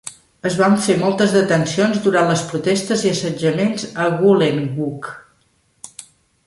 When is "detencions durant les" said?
1.37-2.41